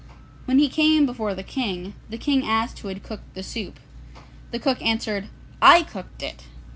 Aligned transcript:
When 0.45 0.57
he 0.57 0.67
came 0.67 1.05
before 1.05 1.35
the 1.35 1.43
King, 1.43 1.93
the 2.09 2.17
King 2.17 2.43
asked 2.43 2.79
who 2.79 2.87
had 2.87 3.03
cooked 3.03 3.35
the 3.35 3.43
soup. 3.43 3.79
The 4.49 4.57
cook 4.57 4.81
answered, 4.81 5.29
'I 5.61 5.83
cooked 5.83 6.23
it. 6.23 6.41